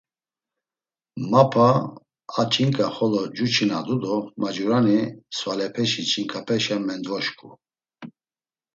Mapa 1.31 1.67
a 2.39 2.41
ç̌inǩa 2.51 2.87
xolo 2.95 3.21
cuçinadu 3.35 3.95
do 4.01 4.15
mancurani 4.39 4.99
svalepeşi 5.37 6.01
ç̌inǩapeşa 6.09 6.77
mendvoşǩu. 6.87 7.49